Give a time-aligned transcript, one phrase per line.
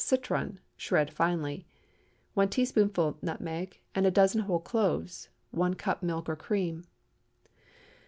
[0.03, 1.63] citron, shred finely.
[2.33, 5.29] 1 teaspoonful nutmeg, and a dozen whole cloves.
[5.51, 6.83] 1 cup milk or cream.